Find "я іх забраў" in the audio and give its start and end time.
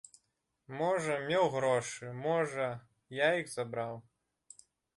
3.21-3.95